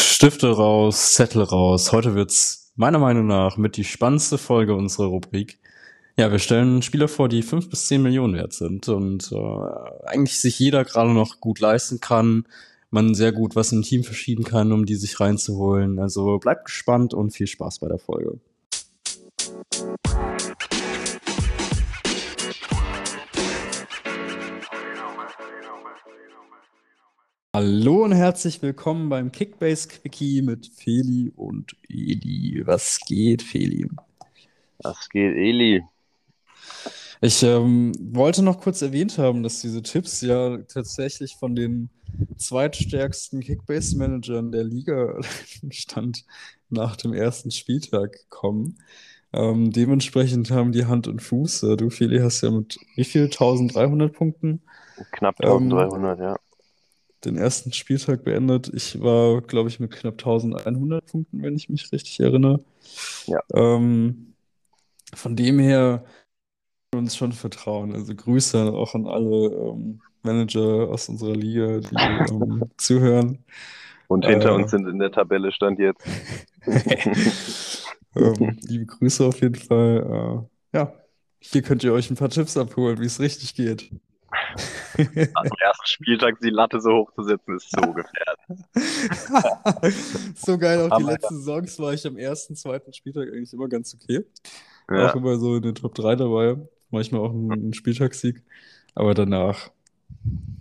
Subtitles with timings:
[0.00, 1.92] Stifte raus, Zettel raus.
[1.92, 5.58] Heute wird's meiner Meinung nach mit die spannendste Folge unserer Rubrik.
[6.16, 10.40] Ja, wir stellen Spieler vor, die fünf bis zehn Millionen wert sind und äh, eigentlich
[10.40, 12.46] sich jeder gerade noch gut leisten kann,
[12.90, 15.98] man sehr gut was im Team verschieben kann, um die sich reinzuholen.
[15.98, 18.38] Also bleibt gespannt und viel Spaß bei der Folge.
[27.52, 32.62] Hallo und herzlich willkommen beim Kickbase Quickie mit Feli und Eli.
[32.64, 33.90] Was geht, Feli?
[34.78, 35.82] Was geht, Eli?
[37.20, 41.90] Ich ähm, wollte noch kurz erwähnt haben, dass diese Tipps ja tatsächlich von den
[42.36, 45.18] zweitstärksten Kickbase-Managern der Liga
[45.70, 46.24] stand
[46.68, 48.78] nach dem ersten Spieltag kommen.
[49.32, 51.62] Ähm, dementsprechend haben die Hand und Fuß.
[51.76, 53.24] Du, Feli, hast ja mit wie viel?
[53.24, 54.62] 1300 Punkten?
[55.10, 56.36] Knapp 1300, ähm, ja
[57.24, 58.70] den ersten Spieltag beendet.
[58.72, 62.64] Ich war, glaube ich, mit knapp 1100 Punkten, wenn ich mich richtig erinnere.
[63.26, 63.40] Ja.
[63.52, 64.34] Ähm,
[65.14, 66.04] von dem her
[66.94, 67.94] uns schon vertrauen.
[67.94, 73.44] Also Grüße auch an alle ähm, Manager aus unserer Liga, die ähm, zuhören.
[74.08, 76.04] Und hinter äh, uns sind in der Tabelle stand jetzt.
[78.16, 80.48] ähm, liebe Grüße auf jeden Fall.
[80.72, 80.92] Äh, ja,
[81.38, 83.90] hier könnt ihr euch ein paar Tipps abholen, wie es richtig geht.
[85.34, 88.34] Am ersten Spieltag die Latte so hoch zu setzen, ist so gefährlich.
[90.36, 93.94] so geil, auch die letzten Saisons war ich am ersten, zweiten Spieltag eigentlich immer ganz
[93.94, 94.24] okay.
[94.90, 95.10] Ja.
[95.10, 96.56] Auch immer so in den Top 3 dabei.
[96.90, 98.42] Manchmal auch einen Spieltagssieg.
[98.94, 99.70] Aber danach,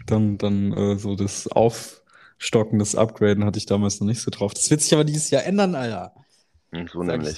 [0.05, 4.53] dann, dann äh, so das Aufstocken, das Upgraden hatte ich damals noch nicht so drauf.
[4.53, 6.13] Das wird sich aber dieses Jahr ändern, Alter.
[6.91, 7.35] So nämlich.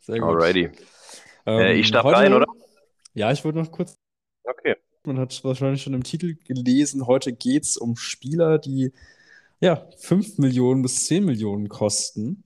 [0.00, 0.28] Sehr gut.
[0.28, 0.70] Alrighty.
[1.46, 2.46] Ähm, äh, ich starte rein, oder?
[3.14, 3.96] Ja, ich wollte noch kurz.
[5.06, 7.06] Man hat wahrscheinlich schon im Titel gelesen.
[7.06, 8.92] Heute geht es um Spieler, die
[9.60, 12.44] ja 5 Millionen bis 10 Millionen kosten.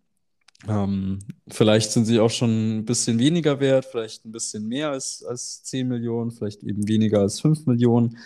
[0.67, 5.25] Ähm, vielleicht sind sie auch schon ein bisschen weniger wert, vielleicht ein bisschen mehr als,
[5.25, 8.17] als 10 Millionen, vielleicht eben weniger als 5 Millionen.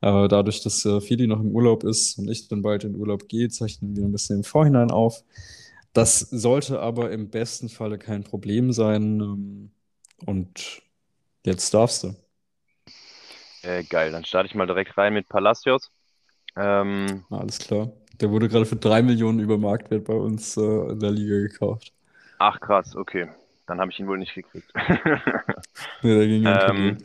[0.00, 3.28] Äh, dadurch, dass äh, Fili noch im Urlaub ist und ich dann bald in Urlaub
[3.28, 5.22] gehe, zeichnen wir ein bisschen im Vorhinein auf.
[5.92, 9.20] Das sollte aber im besten Falle kein Problem sein.
[9.20, 9.70] Ähm,
[10.26, 10.82] und
[11.44, 12.14] jetzt darfst du.
[13.62, 15.90] Äh, geil, dann starte ich mal direkt rein mit Palacios.
[16.56, 17.90] Ähm, Alles klar.
[18.20, 21.92] Der wurde gerade für 3 Millionen über Marktwert bei uns äh, in der Liga gekauft.
[22.38, 23.28] Ach krass, okay.
[23.66, 24.70] Dann habe ich ihn wohl nicht gekriegt.
[26.02, 26.98] nee, der ging ähm,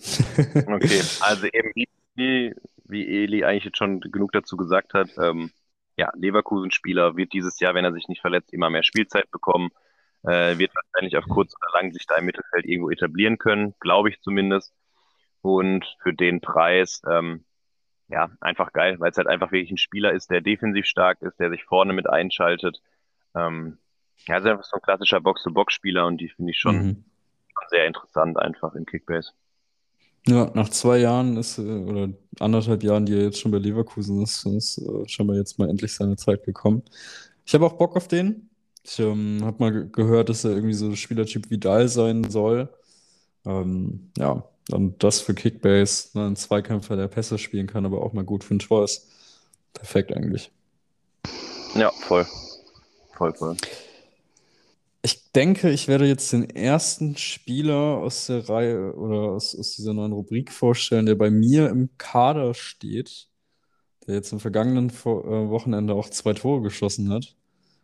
[0.67, 1.71] Okay, also eben
[2.15, 2.53] wie,
[2.85, 5.51] wie Eli eigentlich jetzt schon genug dazu gesagt hat, ähm,
[5.95, 9.69] ja, Leverkusen-Spieler wird dieses Jahr, wenn er sich nicht verletzt, immer mehr Spielzeit bekommen,
[10.23, 14.09] äh, wird wahrscheinlich auf kurz oder lang sich da im Mittelfeld irgendwo etablieren können, glaube
[14.09, 14.73] ich zumindest.
[15.55, 17.45] Und für den Preis, ähm,
[18.09, 21.39] ja, einfach geil, weil es halt einfach wirklich ein Spieler ist, der defensiv stark ist,
[21.39, 22.81] der sich vorne mit einschaltet.
[23.35, 23.77] Ähm,
[24.27, 27.05] ja, ist einfach so ein klassischer Box-to-Box-Spieler und die finde ich schon, mhm.
[27.69, 29.31] sehr interessant einfach in Kickbase.
[30.27, 32.09] Ja, nach zwei Jahren ist, äh, oder
[32.39, 35.93] anderthalb Jahren, die er jetzt schon bei Leverkusen ist, ist schon mal jetzt mal endlich
[35.93, 36.83] seine Zeit gekommen.
[37.45, 38.49] Ich habe auch Bock auf den.
[38.83, 42.69] Ich ähm, habe mal gehört, dass er irgendwie so Spielertyp Vidal sein soll.
[43.45, 48.13] Ähm, ja, und das für Kickbase, ne, ein Zweikämpfer, der Pässe spielen kann, aber auch
[48.13, 49.07] mal gut für ein Tor ist.
[49.73, 50.51] Perfekt eigentlich.
[51.75, 52.25] Ja, voll.
[53.13, 53.57] Voll, voll.
[55.01, 59.93] Ich denke, ich werde jetzt den ersten Spieler aus der Reihe oder aus, aus dieser
[59.93, 63.27] neuen Rubrik vorstellen, der bei mir im Kader steht,
[64.05, 67.35] der jetzt im vergangenen äh, Wochenende auch zwei Tore geschossen hat.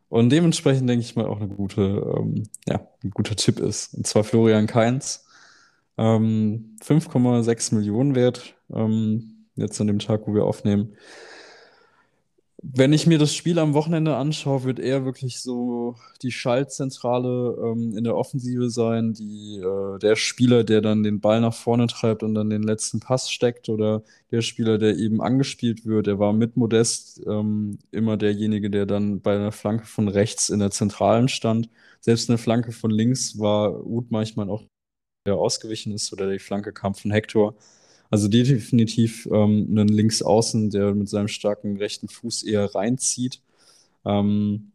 [0.10, 3.94] Und dementsprechend denke ich mal auch eine gute, ähm, ja, ein guter Tipp ist.
[3.94, 5.26] Und zwar Florian Kainz.
[5.98, 10.96] Ähm, 5,6 Millionen wert, ähm, jetzt an dem Tag, wo wir aufnehmen.
[12.66, 17.98] Wenn ich mir das Spiel am Wochenende anschaue, wird er wirklich so die Schaltzentrale ähm,
[17.98, 22.24] in der Offensive sein, die, äh, der Spieler, der dann den Ball nach vorne treibt
[22.24, 26.08] und dann den letzten Pass steckt oder der Spieler, der eben angespielt wird.
[26.08, 30.59] Er war mit Modest ähm, immer derjenige, der dann bei einer Flanke von rechts in
[30.59, 31.70] der Zentralen stand.
[32.00, 34.64] Selbst eine Flanke von links war Uth manchmal auch
[35.25, 37.55] der ausgewichen ist oder die Flanke kam von Hector.
[38.09, 43.41] Also definitiv ähm, einen Linksaußen, der mit seinem starken rechten Fuß eher reinzieht.
[44.05, 44.72] Ähm,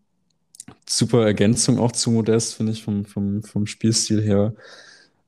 [0.89, 4.55] super Ergänzung auch zu Modest, finde ich, vom, vom, vom Spielstil her.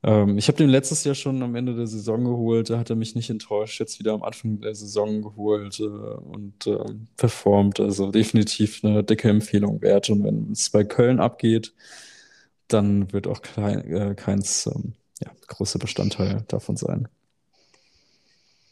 [0.02, 2.96] Ähm, ich habe den letztes Jahr schon am Ende der Saison geholt, da hat er
[2.96, 6.78] mich nicht enttäuscht, jetzt wieder am Anfang der Saison geholt äh, und äh,
[7.16, 7.78] performt.
[7.78, 10.10] Also definitiv eine dicke Empfehlung wert.
[10.10, 11.74] Und wenn es bei Köln abgeht,
[12.68, 17.08] dann wird auch kein, äh, keins ähm, ja, großer Bestandteil davon sein.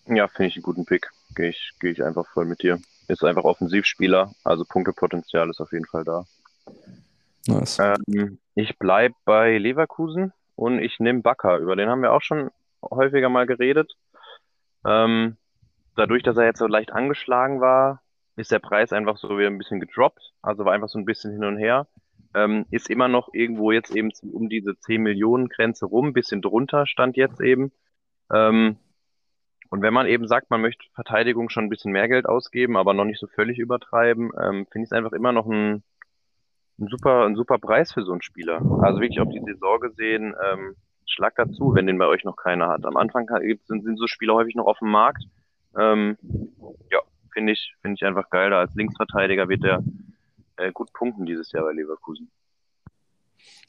[0.07, 1.11] Ja, finde ich einen guten Pick.
[1.35, 2.81] Gehe ich, geh ich einfach voll mit dir.
[3.09, 6.25] ist einfach Offensivspieler, also Punktepotenzial ist auf jeden Fall da.
[7.47, 7.79] Nice.
[7.79, 11.59] Ähm, ich bleibe bei Leverkusen und ich nehme Bakker.
[11.59, 12.51] Über den haben wir auch schon
[12.83, 13.97] häufiger mal geredet.
[14.85, 15.37] Ähm,
[15.97, 18.03] dadurch, dass er jetzt so leicht angeschlagen war,
[18.37, 20.33] ist der Preis einfach so wieder ein bisschen gedroppt.
[20.43, 21.87] Also war einfach so ein bisschen hin und her.
[22.35, 26.87] Ähm, ist immer noch irgendwo jetzt eben um diese 10 Millionen Grenze rum, bisschen drunter
[26.87, 27.73] stand jetzt eben.
[28.33, 28.77] Ähm,
[29.71, 32.95] und wenn man eben sagt, man möchte Verteidigung schon ein bisschen mehr Geld ausgeben, aber
[32.95, 35.83] noch nicht so völlig übertreiben, ähm, finde ich es einfach immer noch ein,
[36.79, 38.63] ein, super, ein super Preis für so einen Spieler.
[38.83, 40.75] Also wirklich auf die Saison gesehen, ähm,
[41.07, 42.85] schlag dazu, wenn den bei euch noch keiner hat.
[42.87, 43.29] Am Anfang
[43.67, 45.25] sind, sind so Spieler häufig noch auf dem Markt.
[45.77, 46.17] Ähm,
[46.91, 47.01] ja,
[47.33, 48.53] finde ich, finde ich einfach geil.
[48.53, 49.83] Als Linksverteidiger wird der
[50.59, 52.31] äh, gut punkten dieses Jahr bei Leverkusen.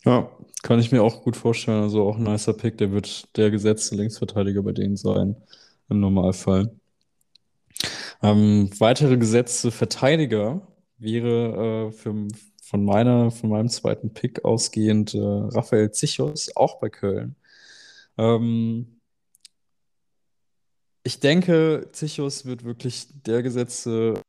[0.06, 0.30] Ja,
[0.64, 1.84] kann ich mir auch gut vorstellen.
[1.84, 2.78] Also auch ein nicer Pick.
[2.78, 5.36] Der wird der gesetzte Linksverteidiger bei denen sein,
[5.90, 6.72] im Normalfall.
[8.22, 12.28] Ähm, weitere gesetzte Verteidiger wäre äh, für,
[12.64, 17.36] von, meiner, von meinem zweiten Pick ausgehend äh, Raphael Zichos, auch bei Köln.
[18.18, 19.00] Ähm,
[21.04, 24.22] ich denke, Zichos wird wirklich der gesetzte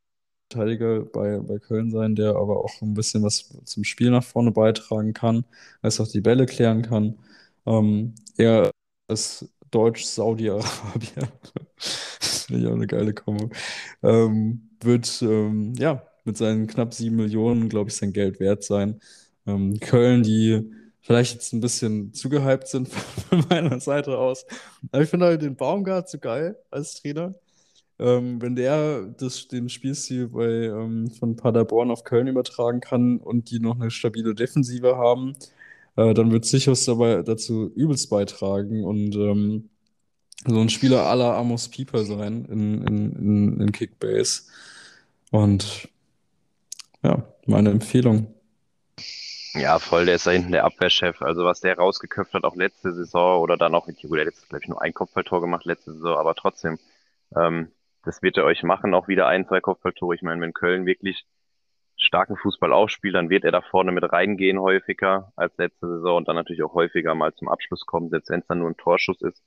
[0.51, 4.51] Verteidiger bei, bei Köln sein, der aber auch ein bisschen was zum Spiel nach vorne
[4.51, 5.45] beitragen kann,
[5.81, 7.19] als auch die Bälle klären kann.
[7.67, 8.71] Ähm, er
[9.09, 11.29] ist Deutsch-Saudi-Arabier.
[11.79, 13.51] Finde ich auch eine geile Kombo.
[14.03, 19.01] Ähm, wird ähm, ja mit seinen knapp sieben Millionen, glaube ich, sein Geld wert sein.
[19.47, 22.89] Ähm, Köln, die vielleicht jetzt ein bisschen zugehypt sind
[23.29, 24.45] von meiner Seite aus.
[24.91, 27.35] Aber ich finde halt den Baumgart so geil als Trainer.
[28.01, 33.51] Ähm, wenn der das, den Spielstil bei, ähm, von Paderborn auf Köln übertragen kann und
[33.51, 35.37] die noch eine stabile Defensive haben,
[35.97, 39.69] äh, dann wird Sichos dabei dazu übelst beitragen und ähm,
[40.47, 44.45] so ein Spieler aller Amos Pieper sein in, in, in, in Kickbase.
[45.31, 45.89] Und
[47.03, 48.35] ja, meine Empfehlung.
[49.53, 51.21] Ja, voll, der ist da hinten der Abwehrchef.
[51.21, 54.49] Also was der rausgeköpft hat, auch letzte Saison oder dann auch, gut, er hat jetzt,
[54.49, 56.79] glaube ich, nur ein Kopfballtor gemacht letzte Saison, aber trotzdem,
[57.37, 57.69] ähm,
[58.05, 60.15] das wird er euch machen, auch wieder ein, zwei Kopfballtore.
[60.15, 61.27] Ich meine, wenn Köln wirklich
[61.97, 66.29] starken Fußball aufspielt, dann wird er da vorne mit reingehen häufiger als letzte Saison und
[66.29, 69.21] dann natürlich auch häufiger mal zum Abschluss kommen, selbst wenn es dann nur ein Torschuss
[69.21, 69.43] ist.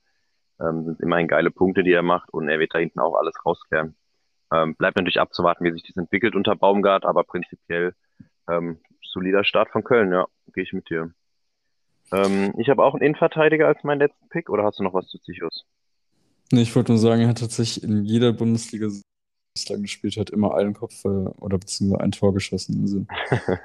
[0.61, 3.33] Ähm, sind immerhin geile Punkte, die er macht und er wird da hinten auch alles
[3.43, 3.95] rausklären.
[4.53, 7.95] Ähm, bleibt natürlich abzuwarten, wie sich das entwickelt unter Baumgart, aber prinzipiell
[8.47, 11.11] ähm, solider Start von Köln, ja, gehe ich mit dir.
[12.11, 15.07] Ähm, ich habe auch einen Innenverteidiger als meinen letzten Pick oder hast du noch was
[15.07, 15.65] zu Zichos?
[16.53, 19.01] Nee, ich wollte nur sagen, er hat tatsächlich in jeder Bundesliga, die
[19.55, 22.79] bislang gespielt hat, immer einen Kopf oder beziehungsweise ein Tor geschossen.
[22.81, 23.05] Also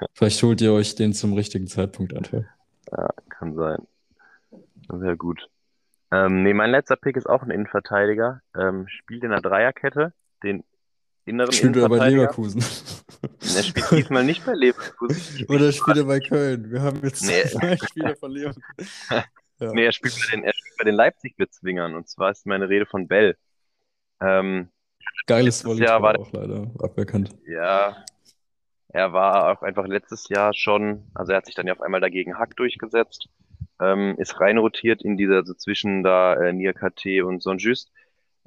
[0.13, 2.41] vielleicht holt ihr euch den zum richtigen Zeitpunkt einfach.
[2.91, 3.77] Ja, kann sein.
[4.91, 5.47] Sehr gut.
[6.11, 8.41] Ähm, nee, mein letzter Pick ist auch ein Innenverteidiger.
[8.57, 10.11] Ähm, spielt in der Dreierkette,
[10.41, 10.63] den
[11.25, 12.63] inneren Spielt er bei Leverkusen.
[13.21, 15.45] Er spielt diesmal nicht bei Leverkusen.
[15.49, 16.71] Oder spielt er bei Köln?
[16.71, 17.43] Wir haben jetzt nee.
[17.45, 18.63] zwei Spieler von Leverkusen.
[19.59, 19.73] Ja.
[19.73, 21.95] Nee, er spielt bei den, er spielt bei den Leipzig-Blitzwingern.
[21.95, 23.37] Und zwar ist meine Rede von Bell.
[24.21, 24.69] Ähm,
[25.27, 27.35] Geiles Volley Jahr war auch leider aberkannt.
[27.45, 28.03] Ja,
[28.89, 32.01] er war auch einfach letztes Jahr schon, also er hat sich dann ja auf einmal
[32.01, 33.29] dagegen Hack durchgesetzt,
[33.79, 37.91] ähm, ist reinrotiert in dieser, so zwischen da äh, Niakate und Sonjust.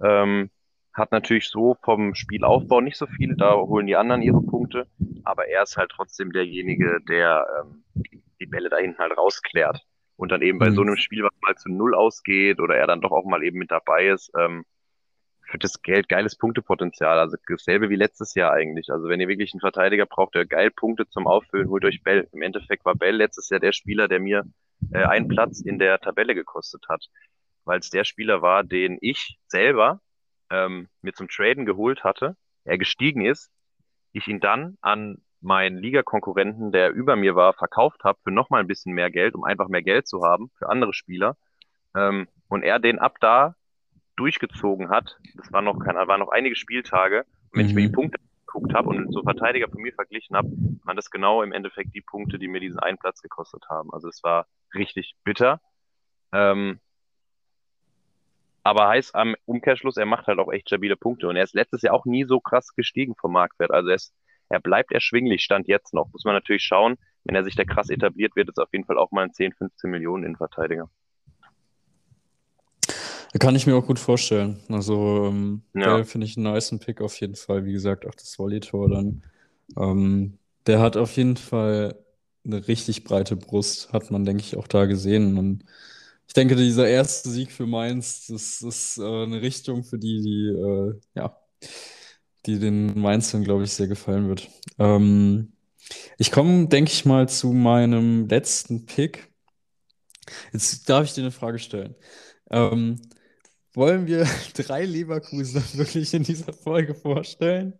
[0.02, 0.50] Ähm,
[0.92, 4.86] hat natürlich so vom Spielaufbau nicht so viele, da holen die anderen ihre Punkte,
[5.24, 7.84] aber er ist halt trotzdem derjenige, der ähm,
[8.40, 9.80] die Bälle da hinten halt rausklärt.
[10.22, 10.74] Und dann eben bei mhm.
[10.76, 13.58] so einem Spiel, was mal zu Null ausgeht oder er dann doch auch mal eben
[13.58, 14.64] mit dabei ist, ähm,
[15.50, 17.18] für das Geld geiles Punktepotenzial.
[17.18, 18.90] Also dasselbe wie letztes Jahr eigentlich.
[18.92, 22.28] Also wenn ihr wirklich einen Verteidiger braucht, der geil Punkte zum Auffüllen, holt euch Bell.
[22.30, 24.44] Im Endeffekt war Bell letztes Jahr der Spieler, der mir
[24.92, 27.04] äh, einen Platz in der Tabelle gekostet hat.
[27.64, 30.00] Weil es der Spieler war, den ich selber
[30.50, 33.50] ähm, mir zum Traden geholt hatte, er gestiegen ist,
[34.12, 38.66] ich ihn dann an meinen Ligakonkurrenten, der über mir war, verkauft habe für nochmal ein
[38.66, 41.36] bisschen mehr Geld, um einfach mehr Geld zu haben für andere Spieler.
[41.94, 43.54] Ähm, und er den ab da
[44.16, 45.18] durchgezogen hat.
[45.34, 47.24] Das waren noch, keine, waren noch einige Spieltage.
[47.50, 47.68] Und wenn mhm.
[47.68, 47.92] ich mir die mhm.
[47.92, 50.48] Punkte geguckt habe und so Verteidiger von mir verglichen habe,
[50.84, 53.92] waren das genau im Endeffekt die Punkte, die mir diesen einen Platz gekostet haben.
[53.92, 55.60] Also es war richtig bitter.
[56.32, 56.80] Ähm,
[58.62, 61.28] aber heißt am Umkehrschluss, er macht halt auch echt stabile Punkte.
[61.28, 63.72] Und er ist letztes Jahr auch nie so krass gestiegen vom Marktwert.
[63.72, 64.14] Also er ist
[64.52, 66.12] er bleibt erschwinglich, stand jetzt noch.
[66.12, 66.96] Muss man natürlich schauen.
[67.24, 69.54] Wenn er sich da krass etabliert, wird es auf jeden Fall auch mal ein 10,
[69.54, 70.90] 15 Millionen Innenverteidiger.
[73.38, 74.60] Kann ich mir auch gut vorstellen.
[74.68, 76.04] Also, ähm, ja.
[76.04, 77.64] finde ich einen nice Pick auf jeden Fall.
[77.64, 79.22] Wie gesagt, auch das Volley-Tor dann.
[79.78, 81.96] Ähm, der hat auf jeden Fall
[82.44, 85.38] eine richtig breite Brust, hat man, denke ich, auch da gesehen.
[85.38, 85.64] Und
[86.28, 90.48] ich denke, dieser erste Sieg für Mainz, das ist äh, eine Richtung, für die, die
[90.48, 91.38] äh, ja,
[92.46, 94.48] die den Mainzern, glaube ich, sehr gefallen wird.
[94.78, 95.52] Ähm,
[96.18, 99.28] ich komme, denke ich mal, zu meinem letzten Pick.
[100.52, 101.94] Jetzt darf ich dir eine Frage stellen.
[102.50, 103.00] Ähm,
[103.74, 107.74] wollen wir drei Leverkusen wirklich in dieser Folge vorstellen?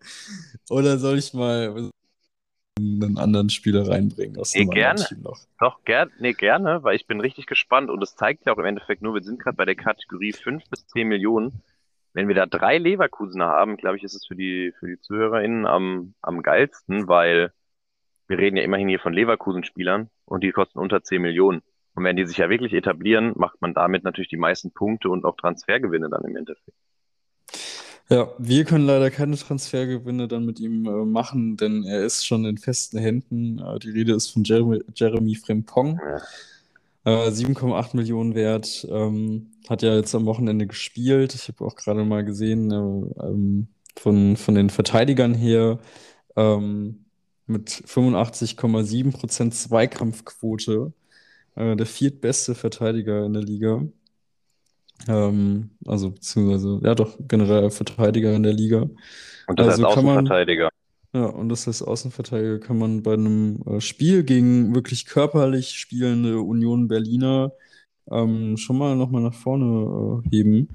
[0.70, 1.90] Oder soll ich mal
[2.78, 5.06] einen anderen Spieler reinbringen aus nee, gerne.
[5.22, 5.38] noch?
[5.60, 8.64] Doch, ger nee, gerne, weil ich bin richtig gespannt und es zeigt ja auch im
[8.64, 11.62] Endeffekt nur, wir sind gerade bei der Kategorie 5 bis 10 Millionen.
[12.14, 15.66] Wenn wir da drei Leverkusener haben, glaube ich, ist es für die, für die ZuhörerInnen
[15.66, 17.52] am, am geilsten, weil
[18.28, 21.62] wir reden ja immerhin hier von Leverkusen-Spielern und die kosten unter 10 Millionen.
[21.94, 25.24] Und wenn die sich ja wirklich etablieren, macht man damit natürlich die meisten Punkte und
[25.24, 26.76] auch Transfergewinne dann im Endeffekt.
[28.08, 32.44] Ja, wir können leider keine Transfergewinne dann mit ihm äh, machen, denn er ist schon
[32.44, 33.58] in festen Händen.
[33.58, 35.98] Äh, die Rede ist von Jeremy, Jeremy Frempong.
[36.02, 36.22] Ja.
[37.04, 38.86] Äh, 7,8 Millionen wert.
[38.90, 41.34] Ähm, hat ja jetzt am Wochenende gespielt.
[41.34, 45.78] Ich habe auch gerade mal gesehen, äh, ähm, von, von den Verteidigern her
[46.36, 47.04] ähm,
[47.46, 50.92] mit 85,7% Zweikampfquote
[51.56, 53.82] äh, der viertbeste Verteidiger in der Liga.
[55.08, 58.88] Ähm, also beziehungsweise, ja doch, generell Verteidiger in der Liga.
[59.46, 60.70] Und das also heißt Außenverteidiger.
[61.14, 66.40] Ja, und das heißt Außenverteidiger kann man bei einem äh, Spiel gegen wirklich körperlich spielende
[66.40, 67.52] Union Berliner
[68.10, 70.68] ähm, schon mal nochmal nach vorne äh, heben.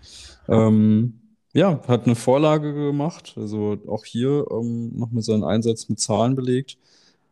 [0.47, 1.21] Ähm,
[1.53, 6.77] ja, hat eine Vorlage gemacht, also auch hier ähm, nochmal seinen Einsatz mit Zahlen belegt.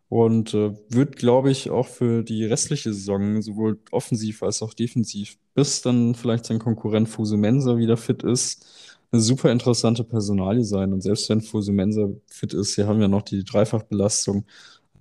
[0.10, 5.38] Und äh, wird, glaube ich, auch für die restliche Saison, sowohl offensiv als auch defensiv,
[5.56, 8.85] bis dann vielleicht sein Konkurrent Fusumensa wieder fit ist,
[9.16, 10.94] eine super interessante Personalie sein.
[10.94, 14.46] Und selbst wenn Fusumensa fit ist, wir haben ja noch die Dreifachbelastung,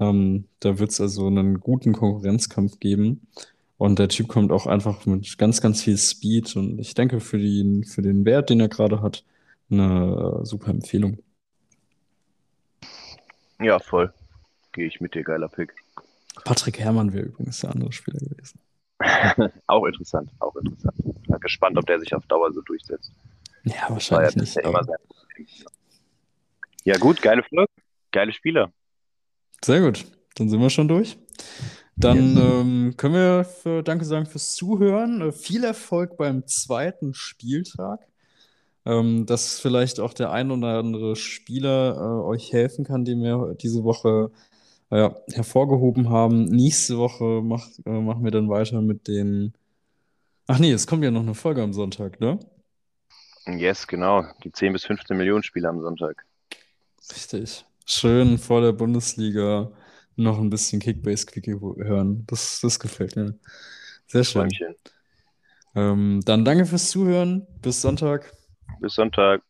[0.00, 3.26] ähm, da wird es also einen guten Konkurrenzkampf geben.
[3.76, 6.56] Und der Typ kommt auch einfach mit ganz, ganz viel Speed.
[6.56, 9.24] Und ich denke, für, die, für den Wert, den er gerade hat,
[9.70, 11.18] eine super Empfehlung.
[13.60, 14.12] Ja, voll
[14.74, 15.74] gehe ich mit dir, geiler Pick.
[16.44, 18.60] Patrick Herrmann wäre übrigens der andere Spieler gewesen.
[19.66, 20.96] auch interessant, auch interessant.
[21.02, 23.12] Bin gespannt, ob der sich auf Dauer so durchsetzt.
[23.64, 24.56] Ja, wahrscheinlich ja nicht.
[24.56, 24.82] Ja,
[26.84, 27.70] ja, gut, geile Folge,
[28.12, 28.72] geile Spieler.
[29.64, 30.04] Sehr gut,
[30.34, 31.16] dann sind wir schon durch.
[31.96, 35.20] Dann ähm, können wir für, Danke sagen fürs Zuhören.
[35.22, 38.00] Äh, viel Erfolg beim zweiten Spieltag
[38.86, 43.56] ähm, dass vielleicht auch der ein oder andere Spieler äh, euch helfen kann, den wir
[43.60, 44.30] diese Woche
[44.90, 46.44] äh, hervorgehoben haben.
[46.46, 49.54] Nächste Woche mach, äh, machen wir dann weiter mit den.
[50.46, 52.38] Ach nee, es kommt ja noch eine Folge am Sonntag, ne?
[53.46, 54.24] Yes, genau.
[54.42, 56.24] Die 10 bis 15 Millionen Spieler am Sonntag.
[57.12, 57.64] Richtig.
[57.86, 59.70] Schön vor der Bundesliga
[60.16, 62.24] noch ein bisschen Kickbase-Quickie hören.
[62.26, 63.34] Das, das gefällt mir.
[64.06, 64.48] Sehr schön.
[65.74, 67.46] Ähm, dann danke fürs Zuhören.
[67.60, 68.32] Bis Sonntag.
[68.80, 69.42] Bis Sonntag.